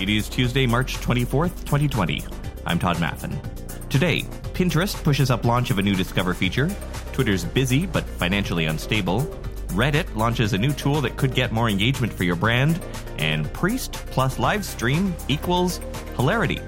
It 0.00 0.08
is 0.08 0.30
Tuesday, 0.30 0.66
March 0.66 0.96
24th, 0.96 1.60
2020. 1.66 2.24
I'm 2.64 2.78
Tod 2.78 2.96
Maffin. 2.96 3.38
Today, 3.90 4.22
Pinterest 4.54 4.94
pushes 5.04 5.30
up 5.30 5.44
launch 5.44 5.70
of 5.70 5.78
a 5.78 5.82
new 5.82 5.94
Discover 5.94 6.32
feature. 6.32 6.70
Twitter's 7.12 7.44
busy 7.44 7.84
but 7.84 8.04
financially 8.04 8.64
unstable. 8.64 9.20
Reddit 9.72 10.16
launches 10.16 10.54
a 10.54 10.58
new 10.58 10.72
tool 10.72 11.02
that 11.02 11.18
could 11.18 11.34
get 11.34 11.52
more 11.52 11.68
engagement 11.68 12.14
for 12.14 12.24
your 12.24 12.34
brand. 12.34 12.82
And 13.18 13.52
Priest 13.52 13.92
plus 13.92 14.38
live 14.38 14.64
stream 14.64 15.14
equals 15.28 15.82
hilarity. 16.16 16.60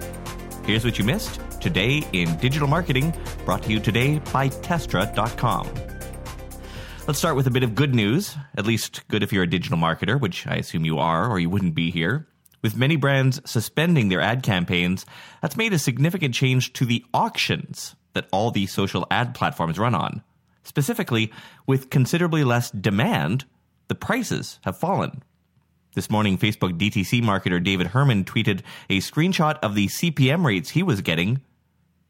Here's 0.66 0.84
what 0.84 0.98
you 0.98 1.04
missed 1.06 1.40
today 1.58 2.02
in 2.12 2.36
digital 2.36 2.68
marketing, 2.68 3.14
brought 3.46 3.62
to 3.62 3.72
you 3.72 3.80
today 3.80 4.18
by 4.30 4.50
Tresta.com. 4.50 5.70
Let's 7.06 7.18
start 7.18 7.36
with 7.36 7.46
a 7.46 7.50
bit 7.50 7.62
of 7.62 7.74
good 7.74 7.94
news, 7.94 8.36
at 8.58 8.66
least 8.66 9.08
good 9.08 9.22
if 9.22 9.32
you're 9.32 9.44
a 9.44 9.50
digital 9.50 9.78
marketer, 9.78 10.20
which 10.20 10.46
I 10.46 10.56
assume 10.56 10.84
you 10.84 10.98
are, 10.98 11.30
or 11.30 11.40
you 11.40 11.48
wouldn't 11.48 11.74
be 11.74 11.90
here. 11.90 12.26
With 12.62 12.76
many 12.76 12.94
brands 12.94 13.40
suspending 13.44 14.08
their 14.08 14.20
ad 14.20 14.42
campaigns, 14.42 15.04
that's 15.40 15.56
made 15.56 15.72
a 15.72 15.78
significant 15.78 16.34
change 16.34 16.72
to 16.74 16.84
the 16.84 17.04
auctions 17.12 17.96
that 18.12 18.28
all 18.30 18.50
these 18.50 18.72
social 18.72 19.06
ad 19.10 19.34
platforms 19.34 19.78
run 19.78 19.94
on. 19.94 20.22
Specifically, 20.62 21.32
with 21.66 21.90
considerably 21.90 22.44
less 22.44 22.70
demand, 22.70 23.44
the 23.88 23.96
prices 23.96 24.60
have 24.62 24.78
fallen. 24.78 25.22
This 25.94 26.08
morning, 26.08 26.38
Facebook 26.38 26.78
DTC 26.78 27.20
marketer 27.20 27.62
David 27.62 27.88
Herrmann 27.88 28.24
tweeted 28.24 28.60
a 28.88 28.98
screenshot 28.98 29.58
of 29.58 29.74
the 29.74 29.88
CPM 29.88 30.44
rates 30.44 30.70
he 30.70 30.82
was 30.82 31.00
getting 31.00 31.42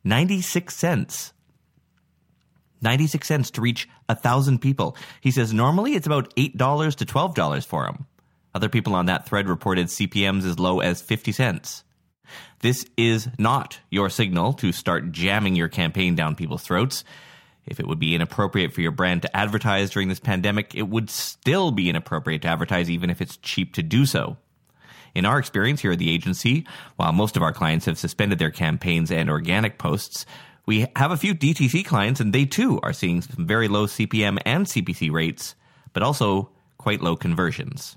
96 0.04 0.76
cents. 0.76 1.32
96 2.82 3.26
cents 3.26 3.50
to 3.52 3.60
reach 3.60 3.88
a 4.08 4.14
thousand 4.14 4.58
people. 4.58 4.96
He 5.20 5.30
says 5.30 5.54
normally 5.54 5.94
it's 5.94 6.06
about 6.06 6.34
$8 6.36 6.96
to 6.96 7.06
$12 7.06 7.66
for 7.66 7.86
him. 7.86 8.06
Other 8.54 8.68
people 8.68 8.94
on 8.94 9.06
that 9.06 9.26
thread 9.26 9.48
reported 9.48 9.86
CPMs 9.86 10.44
as 10.44 10.58
low 10.58 10.80
as 10.80 11.00
50 11.00 11.32
cents. 11.32 11.84
This 12.60 12.86
is 12.96 13.28
not 13.38 13.80
your 13.90 14.10
signal 14.10 14.52
to 14.54 14.72
start 14.72 15.12
jamming 15.12 15.56
your 15.56 15.68
campaign 15.68 16.14
down 16.14 16.34
people's 16.34 16.62
throats. 16.62 17.04
If 17.66 17.80
it 17.80 17.86
would 17.86 17.98
be 17.98 18.14
inappropriate 18.14 18.72
for 18.72 18.80
your 18.80 18.90
brand 18.90 19.22
to 19.22 19.36
advertise 19.36 19.90
during 19.90 20.08
this 20.08 20.20
pandemic, 20.20 20.74
it 20.74 20.88
would 20.88 21.10
still 21.10 21.70
be 21.70 21.88
inappropriate 21.88 22.42
to 22.42 22.48
advertise 22.48 22.90
even 22.90 23.10
if 23.10 23.20
it's 23.20 23.36
cheap 23.38 23.74
to 23.74 23.82
do 23.82 24.06
so. 24.06 24.36
In 25.14 25.26
our 25.26 25.38
experience 25.38 25.80
here 25.82 25.92
at 25.92 25.98
the 25.98 26.10
agency, 26.10 26.66
while 26.96 27.12
most 27.12 27.36
of 27.36 27.42
our 27.42 27.52
clients 27.52 27.86
have 27.86 27.98
suspended 27.98 28.38
their 28.38 28.50
campaigns 28.50 29.10
and 29.10 29.28
organic 29.28 29.78
posts, 29.78 30.24
we 30.64 30.86
have 30.96 31.10
a 31.10 31.16
few 31.16 31.34
DTC 31.34 31.84
clients 31.84 32.20
and 32.20 32.32
they 32.32 32.46
too 32.46 32.80
are 32.82 32.92
seeing 32.92 33.20
some 33.20 33.46
very 33.46 33.68
low 33.68 33.86
CPM 33.86 34.38
and 34.46 34.66
CPC 34.66 35.10
rates, 35.10 35.54
but 35.92 36.02
also 36.02 36.50
quite 36.78 37.02
low 37.02 37.16
conversions. 37.16 37.96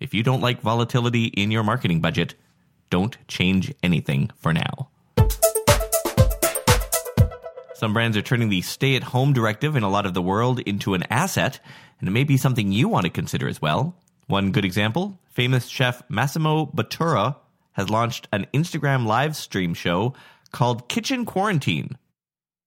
If 0.00 0.14
you 0.14 0.22
don't 0.22 0.40
like 0.40 0.62
volatility 0.62 1.26
in 1.26 1.50
your 1.50 1.62
marketing 1.62 2.00
budget, 2.00 2.34
don't 2.88 3.18
change 3.28 3.72
anything 3.82 4.30
for 4.34 4.54
now. 4.54 4.88
Some 7.74 7.92
brands 7.92 8.16
are 8.16 8.22
turning 8.22 8.48
the 8.48 8.62
stay 8.62 8.96
at 8.96 9.02
home 9.02 9.34
directive 9.34 9.76
in 9.76 9.82
a 9.82 9.90
lot 9.90 10.06
of 10.06 10.14
the 10.14 10.22
world 10.22 10.58
into 10.60 10.94
an 10.94 11.04
asset, 11.10 11.60
and 11.98 12.08
it 12.08 12.12
may 12.12 12.24
be 12.24 12.38
something 12.38 12.72
you 12.72 12.88
want 12.88 13.04
to 13.04 13.10
consider 13.10 13.46
as 13.46 13.60
well. 13.60 13.94
One 14.26 14.52
good 14.52 14.64
example 14.64 15.18
famous 15.28 15.66
chef 15.66 16.02
Massimo 16.08 16.66
Bottura 16.66 17.36
has 17.72 17.90
launched 17.90 18.26
an 18.32 18.46
Instagram 18.54 19.06
live 19.06 19.36
stream 19.36 19.74
show 19.74 20.14
called 20.50 20.88
Kitchen 20.88 21.24
Quarantine. 21.26 21.98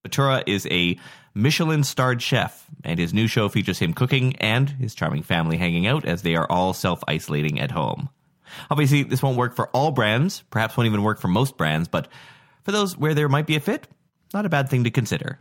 Bottura 0.04 0.42
is 0.46 0.66
a 0.70 0.98
Michelin 1.34 1.82
starred 1.82 2.22
chef, 2.22 2.66
and 2.84 2.98
his 2.98 3.14
new 3.14 3.26
show 3.26 3.48
features 3.48 3.78
him 3.78 3.94
cooking 3.94 4.36
and 4.36 4.68
his 4.68 4.94
charming 4.94 5.22
family 5.22 5.56
hanging 5.56 5.86
out 5.86 6.04
as 6.04 6.22
they 6.22 6.36
are 6.36 6.46
all 6.50 6.74
self 6.74 7.02
isolating 7.08 7.58
at 7.58 7.70
home. 7.70 8.10
Obviously, 8.70 9.02
this 9.02 9.22
won't 9.22 9.38
work 9.38 9.56
for 9.56 9.68
all 9.68 9.90
brands, 9.90 10.44
perhaps 10.50 10.76
won't 10.76 10.86
even 10.86 11.02
work 11.02 11.20
for 11.20 11.28
most 11.28 11.56
brands, 11.56 11.88
but 11.88 12.08
for 12.62 12.72
those 12.72 12.96
where 12.96 13.14
there 13.14 13.28
might 13.28 13.46
be 13.46 13.56
a 13.56 13.60
fit, 13.60 13.88
not 14.32 14.46
a 14.46 14.50
bad 14.50 14.68
thing 14.68 14.84
to 14.84 14.90
consider. 14.90 15.38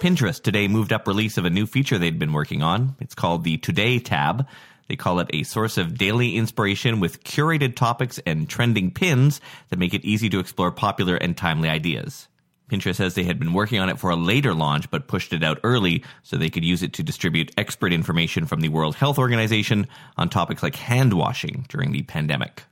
Pinterest 0.00 0.40
today 0.40 0.68
moved 0.68 0.92
up 0.92 1.08
release 1.08 1.38
of 1.38 1.44
a 1.44 1.50
new 1.50 1.66
feature 1.66 1.98
they'd 1.98 2.20
been 2.20 2.32
working 2.32 2.62
on. 2.62 2.94
It's 3.00 3.16
called 3.16 3.42
the 3.42 3.56
Today 3.56 3.98
tab. 3.98 4.46
They 4.88 4.96
call 4.96 5.20
it 5.20 5.30
a 5.32 5.42
source 5.42 5.76
of 5.76 5.98
daily 5.98 6.36
inspiration 6.36 6.98
with 6.98 7.22
curated 7.22 7.76
topics 7.76 8.18
and 8.26 8.48
trending 8.48 8.90
pins 8.90 9.40
that 9.68 9.78
make 9.78 9.94
it 9.94 10.04
easy 10.04 10.28
to 10.30 10.38
explore 10.38 10.72
popular 10.72 11.16
and 11.16 11.36
timely 11.36 11.68
ideas. 11.68 12.26
Pinterest 12.70 12.96
says 12.96 13.14
they 13.14 13.24
had 13.24 13.38
been 13.38 13.54
working 13.54 13.80
on 13.80 13.88
it 13.88 13.98
for 13.98 14.10
a 14.10 14.16
later 14.16 14.52
launch, 14.52 14.90
but 14.90 15.08
pushed 15.08 15.32
it 15.32 15.42
out 15.42 15.58
early 15.62 16.04
so 16.22 16.36
they 16.36 16.50
could 16.50 16.64
use 16.64 16.82
it 16.82 16.92
to 16.94 17.02
distribute 17.02 17.52
expert 17.56 17.92
information 17.92 18.46
from 18.46 18.60
the 18.60 18.68
World 18.68 18.94
Health 18.94 19.18
Organization 19.18 19.86
on 20.16 20.28
topics 20.28 20.62
like 20.62 20.76
hand 20.76 21.14
washing 21.14 21.64
during 21.68 21.92
the 21.92 22.02
pandemic. 22.02 22.64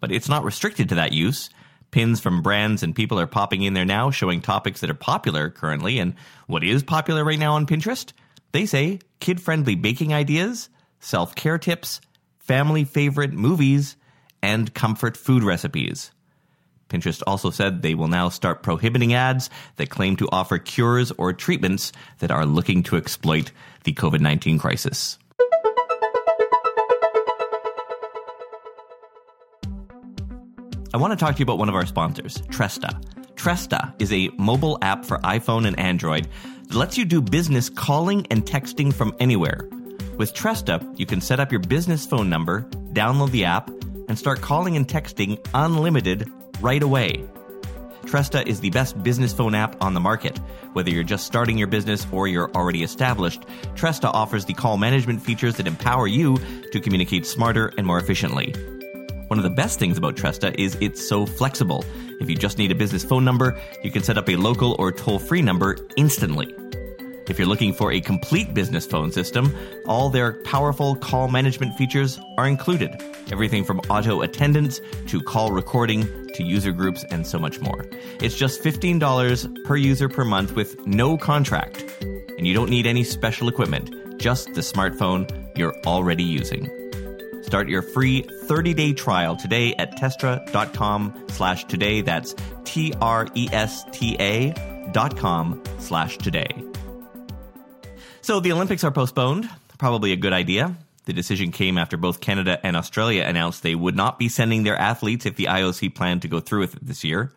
But 0.00 0.12
it's 0.12 0.28
not 0.28 0.44
restricted 0.44 0.90
to 0.90 0.94
that 0.96 1.12
use. 1.12 1.48
Pins 1.90 2.20
from 2.20 2.42
brands 2.42 2.82
and 2.82 2.94
people 2.94 3.18
are 3.18 3.26
popping 3.26 3.62
in 3.62 3.72
there 3.72 3.86
now 3.86 4.10
showing 4.10 4.42
topics 4.42 4.80
that 4.80 4.90
are 4.90 4.94
popular 4.94 5.48
currently. 5.48 5.98
And 5.98 6.14
what 6.46 6.62
is 6.62 6.82
popular 6.82 7.24
right 7.24 7.38
now 7.38 7.54
on 7.54 7.66
Pinterest? 7.66 8.12
They 8.52 8.66
say 8.66 9.00
kid 9.20 9.40
friendly 9.40 9.74
baking 9.74 10.12
ideas, 10.12 10.68
self 11.00 11.34
care 11.34 11.58
tips, 11.58 12.00
family 12.38 12.84
favorite 12.84 13.32
movies, 13.32 13.96
and 14.42 14.72
comfort 14.74 15.16
food 15.16 15.42
recipes. 15.42 16.10
Pinterest 16.88 17.22
also 17.26 17.50
said 17.50 17.82
they 17.82 17.94
will 17.94 18.08
now 18.08 18.28
start 18.28 18.62
prohibiting 18.62 19.12
ads 19.12 19.50
that 19.76 19.90
claim 19.90 20.16
to 20.16 20.28
offer 20.32 20.58
cures 20.58 21.12
or 21.12 21.32
treatments 21.32 21.92
that 22.20 22.30
are 22.30 22.46
looking 22.46 22.82
to 22.84 22.96
exploit 22.96 23.52
the 23.84 23.92
COVID 23.92 24.20
19 24.20 24.58
crisis. 24.58 25.18
I 30.94 30.96
want 30.96 31.12
to 31.12 31.22
talk 31.22 31.34
to 31.34 31.40
you 31.40 31.42
about 31.42 31.58
one 31.58 31.68
of 31.68 31.74
our 31.74 31.84
sponsors, 31.84 32.38
Tresta. 32.48 32.98
Tresta 33.34 33.94
is 34.00 34.12
a 34.12 34.30
mobile 34.38 34.78
app 34.80 35.04
for 35.04 35.18
iPhone 35.18 35.66
and 35.66 35.78
Android 35.78 36.28
that 36.68 36.74
lets 36.74 36.96
you 36.96 37.04
do 37.04 37.20
business 37.20 37.68
calling 37.68 38.26
and 38.30 38.44
texting 38.44 38.92
from 38.92 39.14
anywhere. 39.20 39.68
With 40.18 40.34
Tresta, 40.34 40.98
you 40.98 41.06
can 41.06 41.20
set 41.20 41.38
up 41.38 41.52
your 41.52 41.60
business 41.60 42.04
phone 42.04 42.28
number, 42.28 42.62
download 42.92 43.30
the 43.30 43.44
app, 43.44 43.70
and 44.08 44.18
start 44.18 44.40
calling 44.40 44.74
and 44.74 44.86
texting 44.86 45.38
unlimited 45.54 46.28
right 46.60 46.82
away. 46.82 47.24
Tresta 48.02 48.44
is 48.44 48.58
the 48.58 48.70
best 48.70 49.00
business 49.04 49.32
phone 49.32 49.54
app 49.54 49.80
on 49.80 49.94
the 49.94 50.00
market. 50.00 50.36
Whether 50.72 50.90
you're 50.90 51.04
just 51.04 51.24
starting 51.24 51.56
your 51.56 51.68
business 51.68 52.04
or 52.10 52.26
you're 52.26 52.50
already 52.56 52.82
established, 52.82 53.42
Tresta 53.76 54.10
offers 54.12 54.44
the 54.44 54.54
call 54.54 54.76
management 54.76 55.22
features 55.22 55.54
that 55.56 55.68
empower 55.68 56.08
you 56.08 56.36
to 56.72 56.80
communicate 56.80 57.24
smarter 57.24 57.72
and 57.78 57.86
more 57.86 58.00
efficiently. 58.00 58.52
One 59.28 59.38
of 59.38 59.44
the 59.44 59.50
best 59.50 59.78
things 59.78 59.98
about 59.98 60.16
Tresta 60.16 60.52
is 60.58 60.76
it's 60.80 61.06
so 61.06 61.26
flexible. 61.26 61.84
If 62.20 62.28
you 62.28 62.34
just 62.34 62.58
need 62.58 62.72
a 62.72 62.74
business 62.74 63.04
phone 63.04 63.24
number, 63.24 63.56
you 63.84 63.92
can 63.92 64.02
set 64.02 64.18
up 64.18 64.28
a 64.28 64.34
local 64.34 64.74
or 64.80 64.90
toll 64.90 65.20
free 65.20 65.42
number 65.42 65.76
instantly. 65.96 66.52
If 67.28 67.38
you're 67.38 67.46
looking 67.46 67.74
for 67.74 67.92
a 67.92 68.00
complete 68.00 68.54
business 68.54 68.86
phone 68.86 69.12
system, 69.12 69.54
all 69.84 70.08
their 70.08 70.32
powerful 70.44 70.96
call 70.96 71.28
management 71.28 71.76
features 71.76 72.18
are 72.38 72.46
included. 72.46 73.02
Everything 73.30 73.64
from 73.64 73.80
auto 73.90 74.22
attendant 74.22 74.80
to 75.08 75.20
call 75.20 75.52
recording 75.52 76.28
to 76.34 76.42
user 76.42 76.72
groups 76.72 77.04
and 77.10 77.26
so 77.26 77.38
much 77.38 77.60
more. 77.60 77.84
It's 78.20 78.34
just 78.34 78.62
$15 78.62 79.64
per 79.64 79.76
user 79.76 80.08
per 80.08 80.24
month 80.24 80.54
with 80.54 80.86
no 80.86 81.18
contract. 81.18 81.84
And 82.00 82.46
you 82.46 82.54
don't 82.54 82.70
need 82.70 82.86
any 82.86 83.04
special 83.04 83.48
equipment, 83.48 84.18
just 84.18 84.54
the 84.54 84.62
smartphone 84.62 85.30
you're 85.56 85.76
already 85.86 86.24
using. 86.24 86.70
Start 87.42 87.68
your 87.68 87.82
free 87.82 88.22
30-day 88.22 88.94
trial 88.94 89.36
today 89.36 89.74
at 89.74 89.98
tresta.com 89.98 91.26
slash 91.28 91.64
today. 91.64 92.00
That's 92.00 92.34
T-R-E-S-T-A 92.64 94.54
dot 94.92 95.16
com 95.18 95.62
slash 95.78 96.16
today. 96.18 96.48
So 98.28 98.40
the 98.40 98.52
Olympics 98.52 98.84
are 98.84 98.90
postponed. 98.90 99.48
Probably 99.78 100.12
a 100.12 100.16
good 100.16 100.34
idea. 100.34 100.76
The 101.06 101.14
decision 101.14 101.50
came 101.50 101.78
after 101.78 101.96
both 101.96 102.20
Canada 102.20 102.60
and 102.62 102.76
Australia 102.76 103.24
announced 103.24 103.62
they 103.62 103.74
would 103.74 103.96
not 103.96 104.18
be 104.18 104.28
sending 104.28 104.64
their 104.64 104.76
athletes 104.76 105.24
if 105.24 105.36
the 105.36 105.46
IOC 105.46 105.94
planned 105.94 106.20
to 106.20 106.28
go 106.28 106.38
through 106.38 106.60
with 106.60 106.74
it 106.74 106.86
this 106.86 107.04
year. 107.04 107.32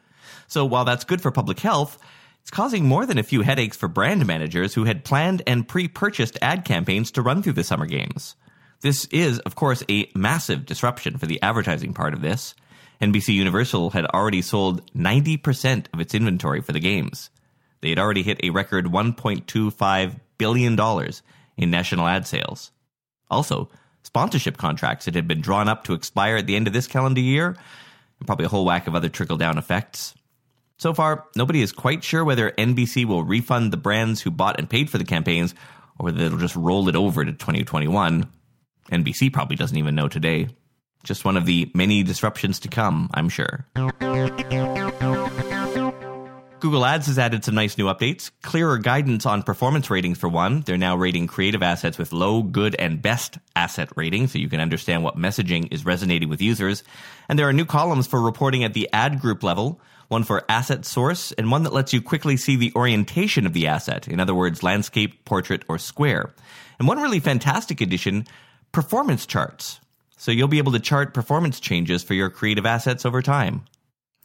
So 0.50 0.66
while 0.66 0.84
that's 0.84 1.06
good 1.06 1.22
for 1.22 1.32
public 1.32 1.62
health, 1.62 1.98
it's 2.42 2.52
causing 2.52 2.84
more 2.84 3.06
than 3.06 3.18
a 3.18 3.24
few 3.24 3.42
headaches 3.42 3.78
for 3.78 3.88
brand 3.88 4.28
managers 4.28 4.74
who 4.74 4.84
had 4.84 5.06
planned 5.06 5.42
and 5.48 5.66
pre-purchased 5.66 6.38
ad 6.42 6.66
campaigns 6.66 7.10
to 7.12 7.22
run 7.22 7.42
through 7.42 7.54
the 7.54 7.64
summer 7.64 7.86
games. 7.86 8.36
This 8.82 9.06
is, 9.14 9.40
of 9.40 9.56
course, 9.56 9.86
a 9.90 10.12
massive 10.14 10.66
disruption 10.66 11.18
for 11.18 11.26
the 11.26 11.42
advertising 11.42 11.94
part 11.94 12.14
of 12.14 12.22
this. 12.22 12.54
NBC 13.02 13.34
Universal 13.34 13.92
had 13.92 14.08
already 14.08 14.42
sold 14.42 14.94
90% 14.94 15.86
of 15.94 16.02
its 16.02 16.14
inventory 16.14 16.60
for 16.60 16.74
the 16.74 16.82
games. 16.82 17.30
They 17.80 17.88
had 17.92 18.00
already 18.00 18.24
hit 18.24 18.42
a 18.44 18.50
record 18.50 18.88
$1.25 18.88 20.20
billion 20.42 20.76
in 21.58 21.70
national 21.70 22.08
ad 22.08 22.26
sales. 22.26 22.72
Also, 23.30 23.70
sponsorship 24.02 24.58
contracts 24.58 25.06
that 25.06 25.14
had 25.14 25.28
been 25.28 25.42
drawn 25.42 25.70
up 25.70 25.84
to 25.84 25.94
expire 25.94 26.38
at 26.38 26.48
the 26.48 26.56
end 26.56 26.66
of 26.66 26.74
this 26.74 26.88
calendar 26.88 27.22
year, 27.22 27.56
and 28.20 28.26
probably 28.26 28.46
a 28.46 28.50
whole 28.50 28.66
whack 28.66 28.88
of 28.88 28.96
other 28.96 29.10
trickle 29.10 29.38
down 29.38 29.60
effects. 29.60 30.16
So 30.80 30.96
far, 30.96 31.26
nobody 31.36 31.62
is 31.62 31.72
quite 31.72 32.04
sure 32.04 32.26
whether 32.26 32.50
NBC 32.52 33.06
will 33.06 33.24
refund 33.24 33.72
the 33.72 33.78
brands 33.78 34.22
who 34.22 34.32
bought 34.32 34.58
and 34.58 34.68
paid 34.68 34.90
for 34.90 34.98
the 34.98 35.04
campaigns 35.04 35.54
or 36.00 36.06
whether 36.06 36.18
they'll 36.18 36.40
just 36.40 36.56
roll 36.56 36.90
it 36.90 36.96
over 36.96 37.24
to 37.24 37.32
2021 37.32 38.28
NBC 38.92 39.32
probably 39.32 39.56
doesn't 39.56 39.78
even 39.78 39.96
know 39.96 40.08
today. 40.08 40.48
Just 41.04 41.26
one 41.26 41.38
of 41.38 41.46
the 41.46 41.72
many 41.74 42.04
disruptions 42.04 42.60
to 42.62 42.68
come, 42.68 43.10
I'm 43.14 43.30
sure. 43.30 43.66
Google 46.62 46.86
Ads 46.86 47.08
has 47.08 47.18
added 47.18 47.44
some 47.44 47.56
nice 47.56 47.76
new 47.76 47.86
updates. 47.86 48.30
Clearer 48.44 48.78
guidance 48.78 49.26
on 49.26 49.42
performance 49.42 49.90
ratings 49.90 50.20
for 50.20 50.30
one. 50.30 50.62
They're 50.62 50.78
now 50.78 50.96
rating 50.96 51.26
creative 51.26 51.64
assets 51.64 51.98
with 51.98 52.14
low, 52.14 52.44
good, 52.44 52.76
and 52.78 53.02
best 53.02 53.40
asset 53.56 53.90
ratings 53.96 54.32
so 54.32 54.38
you 54.38 54.48
can 54.48 54.60
understand 54.60 55.04
what 55.04 55.18
messaging 55.18 55.74
is 55.74 55.86
resonating 55.86 56.30
with 56.30 56.40
users. 56.40 56.84
And 57.28 57.40
there 57.40 57.50
are 57.50 57.54
new 57.54 57.66
columns 57.66 58.06
for 58.06 58.22
reporting 58.22 58.64
at 58.64 58.76
the 58.76 58.88
ad 58.94 59.20
group 59.20 59.42
level, 59.42 59.82
one 60.08 60.24
for 60.24 60.46
asset 60.48 60.86
source, 60.86 61.32
and 61.32 61.50
one 61.50 61.64
that 61.64 61.74
lets 61.74 61.94
you 61.94 62.02
quickly 62.02 62.38
see 62.38 62.56
the 62.56 62.72
orientation 62.76 63.48
of 63.48 63.54
the 63.54 63.66
asset. 63.66 64.08
In 64.08 64.20
other 64.20 64.36
words, 64.36 64.62
landscape, 64.62 65.26
portrait, 65.26 65.66
or 65.68 65.80
square. 65.80 66.32
And 66.78 66.88
one 66.88 67.02
really 67.02 67.20
fantastic 67.20 67.82
addition, 67.82 68.28
performance 68.72 69.26
charts. 69.26 69.80
So 70.16 70.32
you'll 70.32 70.48
be 70.48 70.60
able 70.60 70.74
to 70.74 70.80
chart 70.80 71.16
performance 71.16 71.60
changes 71.60 72.04
for 72.04 72.14
your 72.14 72.30
creative 72.30 72.68
assets 72.68 73.04
over 73.04 73.24
time. 73.24 73.66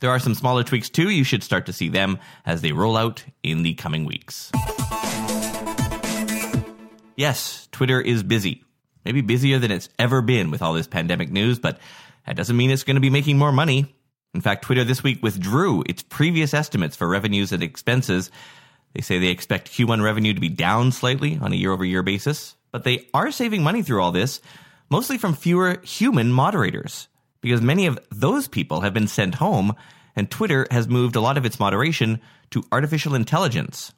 There 0.00 0.10
are 0.10 0.18
some 0.18 0.34
smaller 0.34 0.62
tweaks 0.62 0.90
too. 0.90 1.08
You 1.08 1.24
should 1.24 1.42
start 1.42 1.64
to 1.66 1.72
see 1.72 1.88
them 1.88 2.18
as 2.44 2.60
they 2.60 2.72
roll 2.72 2.98
out 2.98 3.24
in 3.42 3.62
the 3.62 3.72
coming 3.74 4.04
weeks. 4.04 4.52
Yes, 7.16 7.66
Twitter 7.72 7.98
is 7.98 8.22
busy. 8.22 8.62
Maybe 9.06 9.22
busier 9.22 9.58
than 9.58 9.70
it's 9.70 9.88
ever 9.98 10.20
been 10.20 10.50
with 10.50 10.60
all 10.60 10.74
this 10.74 10.86
pandemic 10.86 11.30
news, 11.30 11.58
but 11.58 11.78
that 12.26 12.36
doesn't 12.36 12.58
mean 12.58 12.70
it's 12.70 12.82
going 12.82 12.96
to 12.96 13.00
be 13.00 13.08
making 13.08 13.38
more 13.38 13.52
money. 13.52 13.94
In 14.34 14.42
fact, 14.42 14.64
Twitter 14.64 14.84
this 14.84 15.02
week 15.02 15.22
withdrew 15.22 15.82
its 15.86 16.02
previous 16.02 16.52
estimates 16.52 16.94
for 16.94 17.08
revenues 17.08 17.52
and 17.52 17.62
expenses. 17.62 18.30
They 18.92 19.00
say 19.00 19.18
they 19.18 19.28
expect 19.28 19.72
Q1 19.72 20.02
revenue 20.02 20.34
to 20.34 20.40
be 20.40 20.50
down 20.50 20.92
slightly 20.92 21.38
on 21.40 21.54
a 21.54 21.56
year 21.56 21.72
over 21.72 21.86
year 21.86 22.02
basis, 22.02 22.54
but 22.70 22.84
they 22.84 23.08
are 23.14 23.30
saving 23.30 23.62
money 23.62 23.82
through 23.82 24.02
all 24.02 24.12
this, 24.12 24.42
mostly 24.90 25.16
from 25.16 25.34
fewer 25.34 25.80
human 25.82 26.32
moderators 26.32 27.08
because 27.40 27.60
many 27.60 27.86
of 27.86 27.98
those 28.10 28.48
people 28.48 28.80
have 28.80 28.94
been 28.94 29.08
sent 29.08 29.36
home, 29.36 29.74
and 30.14 30.30
Twitter 30.30 30.66
has 30.70 30.88
moved 30.88 31.16
a 31.16 31.20
lot 31.20 31.36
of 31.36 31.44
its 31.44 31.60
moderation 31.60 32.20
to 32.50 32.64
artificial 32.72 33.14
intelligence. 33.14 33.92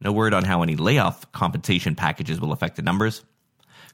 No 0.00 0.12
word 0.12 0.34
on 0.34 0.44
how 0.44 0.62
any 0.62 0.76
layoff 0.76 1.30
compensation 1.32 1.94
packages 1.94 2.40
will 2.40 2.52
affect 2.52 2.76
the 2.76 2.82
numbers. 2.82 3.24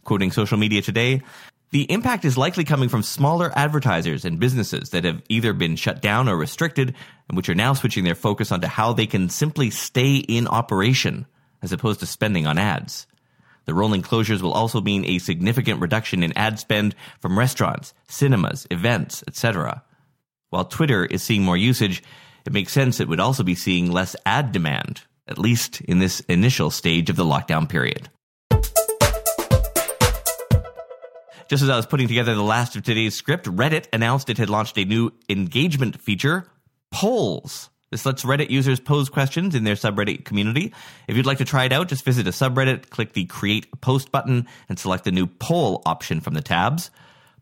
Quoting 0.05 0.31
social 0.31 0.59
media 0.59 0.83
today, 0.83 1.23
the 1.71 1.91
impact 1.91 2.25
is 2.25 2.39
likely 2.39 2.63
coming 2.63 2.89
from 2.89 3.03
smaller 3.03 3.51
advertisers 3.57 4.25
and 4.25 4.39
businesses 4.39 4.91
that 4.91 5.05
have 5.05 5.23
either 5.29 5.53
been 5.53 5.75
shut 5.75 6.01
down 6.01 6.29
or 6.29 6.37
restricted, 6.37 6.95
and 7.29 7.37
which 7.37 7.49
are 7.49 7.57
now 7.57 7.75
switching 7.75 8.05
their 8.05 8.15
focus 8.15 8.53
onto 8.53 8.69
how 8.69 8.93
they 8.93 9.07
can 9.07 9.29
simply 9.29 9.71
stay 9.71 10.17
in 10.17 10.47
operation, 10.47 11.27
as 11.63 11.73
opposed 11.73 12.01
to 12.01 12.07
spending 12.07 12.47
on 12.47 12.57
ads. 12.57 13.07
The 13.67 13.75
rolling 13.75 14.03
closures 14.03 14.41
will 14.41 14.53
also 14.53 14.81
mean 14.81 15.05
a 15.05 15.19
significant 15.19 15.81
reduction 15.81 16.23
in 16.23 16.37
ad 16.39 16.59
spend 16.59 16.95
from 17.21 17.39
restaurants, 17.39 17.93
cinemas, 18.09 18.67
events, 18.71 19.23
etc. 19.27 19.83
While 20.51 20.65
Twitter 20.65 21.05
is 21.05 21.23
seeing 21.23 21.43
more 21.43 21.57
usage, 21.57 22.03
it 22.45 22.53
makes 22.53 22.73
sense 22.73 23.01
it 23.01 23.09
would 23.09 23.21
also 23.21 23.43
be 23.43 23.57
seeing 23.57 23.91
less 23.91 24.15
ad 24.25 24.53
demand, 24.53 25.03
at 25.27 25.39
least 25.39 25.81
in 25.83 25.99
this 25.99 26.21
initial 26.21 26.71
stage 26.71 27.11
of 27.11 27.17
the 27.17 27.25
lockdown 27.25 27.69
period. 27.69 28.09
Just 31.49 31.63
as 31.63 31.69
I 31.69 31.77
was 31.77 31.87
putting 31.87 32.09
together 32.09 32.35
the 32.35 32.43
last 32.43 32.75
of 32.75 32.83
today's 32.83 33.15
script, 33.15 33.47
Reddit 33.47 33.87
announced 33.93 34.31
it 34.31 34.39
had 34.39 34.51
launched 34.51 34.79
a 34.79 34.85
new 34.85 35.13
engagement 35.29 36.01
feature, 36.01 36.49
Polls. 36.93 37.71
This 37.91 38.05
lets 38.05 38.25
Reddit 38.25 38.51
users 38.51 38.81
pose 38.81 39.09
questions 39.09 39.55
in 39.55 39.63
their 39.63 39.77
subreddit 39.77 40.25
community. 40.25 40.75
If 41.07 41.17
you'd 41.17 41.27
like 41.27 41.39
to 41.39 41.45
try 41.45 41.65
it 41.65 41.73
out, 41.73 41.87
just 41.89 42.05
visit 42.05 42.27
a 42.27 42.31
subreddit, 42.31 42.91
click 42.91 43.13
the 43.13 43.27
Create 43.27 43.69
a 43.73 43.77
Post 43.77 44.11
button, 44.11 44.49
and 44.69 44.77
select 44.77 45.05
the 45.05 45.13
new 45.13 45.27
Poll 45.27 45.83
option 45.87 46.21
from 46.21 46.35
the 46.35 46.43
tabs. 46.43 46.91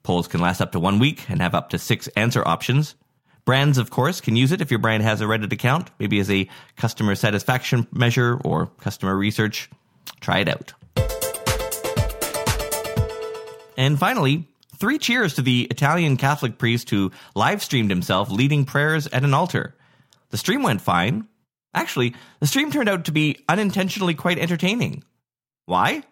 Polls 0.02 0.28
can 0.28 0.40
last 0.40 0.60
up 0.60 0.72
to 0.72 0.80
one 0.80 0.98
week 0.98 1.30
and 1.30 1.40
have 1.40 1.54
up 1.54 1.70
to 1.70 1.78
six 1.78 2.08
answer 2.08 2.46
options. 2.46 2.94
Brands, 3.46 3.78
of 3.78 3.88
course, 3.88 4.20
can 4.20 4.36
use 4.36 4.52
it 4.52 4.60
if 4.60 4.70
your 4.70 4.80
brand 4.80 5.02
has 5.02 5.22
a 5.22 5.24
Reddit 5.24 5.52
account, 5.52 5.90
maybe 5.98 6.18
as 6.20 6.30
a 6.30 6.48
customer 6.76 7.14
satisfaction 7.14 7.86
measure 7.90 8.38
or 8.44 8.66
customer 8.80 9.16
research. 9.16 9.70
Try 10.20 10.40
it 10.40 10.48
out. 10.48 10.74
And 13.78 13.98
finally, 13.98 14.46
three 14.76 14.98
cheers 14.98 15.34
to 15.34 15.42
the 15.42 15.62
Italian 15.70 16.18
Catholic 16.18 16.58
priest 16.58 16.90
who 16.90 17.12
live 17.34 17.62
streamed 17.62 17.90
himself 17.90 18.30
leading 18.30 18.66
prayers 18.66 19.06
at 19.06 19.24
an 19.24 19.32
altar. 19.32 19.74
The 20.34 20.38
stream 20.38 20.64
went 20.64 20.80
fine. 20.80 21.28
Actually, 21.74 22.12
the 22.40 22.48
stream 22.48 22.72
turned 22.72 22.88
out 22.88 23.04
to 23.04 23.12
be 23.12 23.44
unintentionally 23.48 24.14
quite 24.14 24.36
entertaining. 24.36 25.04
Why? 25.66 26.02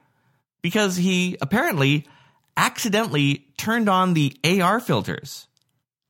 Because 0.62 0.94
he 0.94 1.36
apparently 1.40 2.06
accidentally 2.56 3.48
turned 3.56 3.88
on 3.88 4.14
the 4.14 4.36
AR 4.44 4.78
filters. 4.78 5.48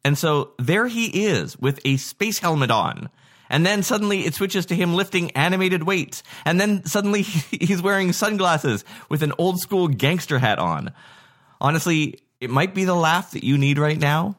And 0.05 0.19
so 0.19 0.53
there 0.59 0.88
he 0.88 1.25
is 1.25 1.59
with 1.59 1.81
a 1.87 1.97
space 1.97 2.38
helmet 2.38 2.70
on. 2.70 3.09
And 3.49 3.64
then 3.64 3.82
suddenly 3.82 4.26
it 4.26 4.35
switches 4.35 4.67
to 4.67 4.75
him 4.75 4.94
lifting 4.94 5.31
animated 5.31 5.85
weights. 5.85 6.23
And 6.44 6.61
then 6.61 6.85
suddenly 6.85 7.23
he's 7.50 7.81
wearing 7.81 8.12
sunglasses 8.12 8.85
with 9.09 9.23
an 9.23 9.32
old 9.38 9.59
school 9.59 9.88
gangster 9.88 10.38
hat 10.38 10.59
on. 10.59 10.93
Honestly, 11.62 12.20
it 12.43 12.50
might 12.50 12.75
be 12.75 12.85
the 12.85 12.94
laugh 12.94 13.31
that 13.31 13.43
you 13.43 13.56
need 13.56 13.79
right 13.79 13.99
now. 13.99 14.37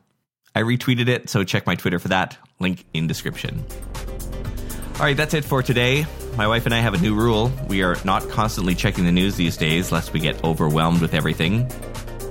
I 0.55 0.61
retweeted 0.61 1.07
it, 1.07 1.29
so 1.29 1.43
check 1.43 1.65
my 1.65 1.75
Twitter 1.75 1.99
for 1.99 2.09
that. 2.09 2.37
Link 2.59 2.85
in 2.93 3.07
description. 3.07 3.63
All 4.95 4.99
right, 4.99 5.17
that's 5.17 5.33
it 5.33 5.43
for 5.43 5.63
today. 5.63 6.05
My 6.37 6.47
wife 6.47 6.65
and 6.65 6.73
I 6.73 6.79
have 6.79 6.93
a 6.93 6.99
new 6.99 7.15
rule. 7.15 7.51
We 7.67 7.81
are 7.81 7.97
not 8.05 8.29
constantly 8.29 8.75
checking 8.75 9.05
the 9.05 9.11
news 9.11 9.35
these 9.35 9.57
days, 9.57 9.91
lest 9.91 10.13
we 10.13 10.19
get 10.19 10.43
overwhelmed 10.43 11.01
with 11.01 11.15
everything. 11.15 11.69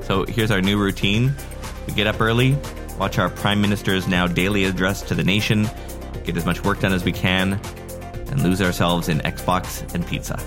So 0.03 0.25
here's 0.25 0.51
our 0.51 0.61
new 0.61 0.79
routine 0.79 1.35
we 1.87 1.95
get 1.95 2.07
up 2.07 2.21
early, 2.21 2.57
watch 2.99 3.19
our 3.19 3.29
Prime 3.29 3.61
Minister's 3.61 4.07
now 4.07 4.29
daily 4.29 4.65
address 4.65 5.03
to 5.03 5.15
the 5.15 5.25
nation, 5.25 5.69
get 6.25 6.37
as 6.37 6.47
much 6.47 6.63
work 6.63 6.81
done 6.81 6.93
as 6.93 7.05
we 7.05 7.13
can, 7.13 7.55
and 8.29 8.43
lose 8.43 8.63
ourselves 8.63 9.09
in 9.09 9.19
Xbox 9.19 9.93
and 9.95 10.07
pizza. 10.07 10.39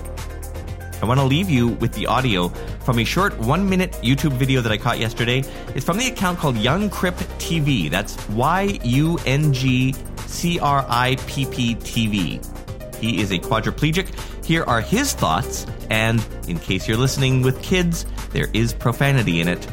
I 1.02 1.04
want 1.04 1.20
to 1.20 1.26
leave 1.26 1.50
you 1.50 1.68
with 1.68 1.92
the 1.92 2.06
audio 2.06 2.48
from 2.80 2.98
a 2.98 3.04
short 3.04 3.38
one 3.38 3.68
minute 3.68 3.92
YouTube 4.02 4.32
video 4.32 4.62
that 4.62 4.72
I 4.72 4.78
caught 4.78 4.98
yesterday. 4.98 5.44
It's 5.74 5.84
from 5.84 5.98
the 5.98 6.08
account 6.08 6.38
called 6.38 6.56
Yung 6.56 6.88
Cripp 6.88 7.14
TV. 7.38 7.90
That's 7.90 8.16
Y 8.30 8.78
U 8.82 9.18
N 9.26 9.52
G 9.52 9.94
C 10.26 10.58
R 10.58 10.86
I 10.88 11.16
P 11.26 11.44
P 11.46 11.74
TV. 11.76 12.96
He 12.96 13.20
is 13.20 13.30
a 13.30 13.38
quadriplegic. 13.38 14.08
Here 14.42 14.64
are 14.64 14.80
his 14.80 15.12
thoughts, 15.12 15.66
and 15.90 16.24
in 16.48 16.58
case 16.58 16.88
you're 16.88 16.96
listening 16.96 17.42
with 17.42 17.62
kids, 17.62 18.06
there 18.32 18.48
is 18.54 18.72
profanity 18.72 19.42
in 19.42 19.48
it. 19.48 19.68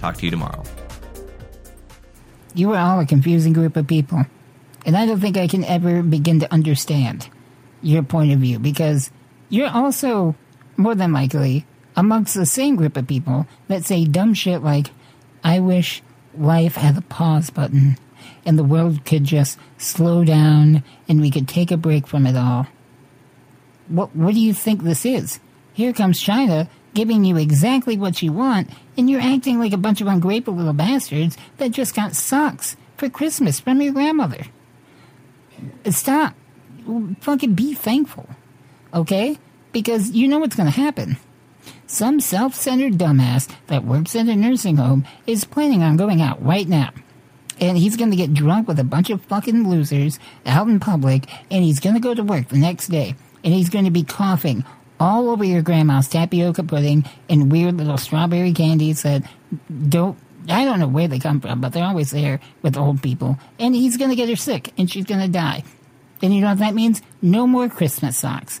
Talk 0.00 0.18
to 0.18 0.26
you 0.26 0.30
tomorrow. 0.30 0.62
You 2.54 2.74
are 2.74 2.78
all 2.78 3.00
a 3.00 3.06
confusing 3.06 3.54
group 3.54 3.76
of 3.76 3.86
people, 3.86 4.26
and 4.84 4.96
I 4.96 5.06
don't 5.06 5.20
think 5.20 5.38
I 5.38 5.46
can 5.46 5.64
ever 5.64 6.02
begin 6.02 6.40
to 6.40 6.52
understand 6.52 7.28
your 7.80 8.02
point 8.02 8.32
of 8.32 8.40
view 8.40 8.58
because 8.58 9.10
you're 9.48 9.70
also 9.70 10.34
more 10.78 10.94
than 10.94 11.12
likely, 11.12 11.66
amongst 11.96 12.34
the 12.34 12.46
same 12.46 12.76
group 12.76 12.96
of 12.96 13.06
people 13.06 13.46
that 13.66 13.84
say 13.84 14.04
dumb 14.04 14.32
shit 14.32 14.62
like, 14.62 14.90
I 15.44 15.60
wish 15.60 16.02
life 16.36 16.76
had 16.76 16.96
a 16.96 17.02
pause 17.02 17.50
button 17.50 17.98
and 18.46 18.58
the 18.58 18.64
world 18.64 19.04
could 19.04 19.24
just 19.24 19.58
slow 19.76 20.24
down 20.24 20.82
and 21.08 21.20
we 21.20 21.30
could 21.30 21.48
take 21.48 21.70
a 21.70 21.76
break 21.76 22.06
from 22.06 22.26
it 22.26 22.36
all. 22.36 22.66
What, 23.88 24.14
what 24.14 24.34
do 24.34 24.40
you 24.40 24.54
think 24.54 24.82
this 24.82 25.04
is? 25.04 25.40
Here 25.74 25.92
comes 25.92 26.20
China 26.20 26.68
giving 26.94 27.24
you 27.24 27.36
exactly 27.36 27.96
what 27.96 28.22
you 28.22 28.32
want, 28.32 28.68
and 28.96 29.08
you're 29.08 29.20
acting 29.20 29.58
like 29.58 29.72
a 29.72 29.76
bunch 29.76 30.00
of 30.00 30.06
ungrateful 30.06 30.54
little 30.54 30.72
bastards 30.72 31.36
that 31.58 31.70
just 31.70 31.94
got 31.94 32.16
socks 32.16 32.76
for 32.96 33.08
Christmas 33.08 33.60
from 33.60 33.80
your 33.80 33.92
grandmother. 33.92 34.44
Stop. 35.90 36.34
Fucking 37.20 37.54
be 37.54 37.74
thankful. 37.74 38.28
Okay? 38.92 39.38
Because 39.72 40.10
you 40.10 40.28
know 40.28 40.38
what's 40.38 40.56
going 40.56 40.70
to 40.70 40.80
happen. 40.80 41.16
Some 41.86 42.20
self 42.20 42.54
centered 42.54 42.94
dumbass 42.94 43.50
that 43.68 43.84
works 43.84 44.14
at 44.14 44.28
a 44.28 44.36
nursing 44.36 44.76
home 44.76 45.06
is 45.26 45.44
planning 45.44 45.82
on 45.82 45.96
going 45.96 46.20
out 46.20 46.44
right 46.44 46.68
now. 46.68 46.90
And 47.60 47.76
he's 47.76 47.96
going 47.96 48.10
to 48.10 48.16
get 48.16 48.34
drunk 48.34 48.68
with 48.68 48.78
a 48.78 48.84
bunch 48.84 49.10
of 49.10 49.22
fucking 49.22 49.68
losers 49.68 50.18
out 50.46 50.68
in 50.68 50.78
public, 50.78 51.24
and 51.50 51.64
he's 51.64 51.80
going 51.80 51.94
to 51.94 52.00
go 52.00 52.14
to 52.14 52.22
work 52.22 52.48
the 52.48 52.58
next 52.58 52.88
day, 52.88 53.16
and 53.42 53.52
he's 53.52 53.68
going 53.68 53.84
to 53.84 53.90
be 53.90 54.04
coughing 54.04 54.64
all 55.00 55.30
over 55.30 55.44
your 55.44 55.62
grandma's 55.62 56.08
tapioca 56.08 56.62
pudding 56.62 57.04
and 57.28 57.50
weird 57.50 57.76
little 57.76 57.96
strawberry 57.96 58.52
candies 58.52 59.02
that 59.02 59.22
don't 59.88 60.18
I 60.48 60.64
don't 60.64 60.78
know 60.78 60.88
where 60.88 61.08
they 61.08 61.18
come 61.18 61.40
from, 61.40 61.60
but 61.60 61.72
they're 61.72 61.84
always 61.84 62.10
there 62.10 62.40
with 62.62 62.76
old 62.76 63.02
people. 63.02 63.38
And 63.58 63.74
he's 63.74 63.96
going 63.96 64.10
to 64.10 64.16
get 64.16 64.28
her 64.28 64.36
sick, 64.36 64.72
and 64.78 64.90
she's 64.90 65.04
going 65.04 65.20
to 65.20 65.28
die. 65.28 65.62
Then 66.20 66.32
you 66.32 66.40
know 66.40 66.48
what 66.48 66.58
that 66.58 66.74
means? 66.74 67.02
No 67.20 67.46
more 67.46 67.68
Christmas 67.68 68.16
socks. 68.16 68.60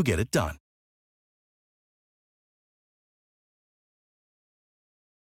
who 0.00 0.04
get 0.04 0.18
it 0.18 0.30
done. 0.30 0.56